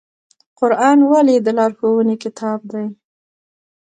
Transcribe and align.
قرآن 0.59 0.97
ولې 1.11 1.35
د 1.41 1.47
لارښوونې 1.57 2.15
کتاب 2.23 2.59
دی؟ 2.71 2.85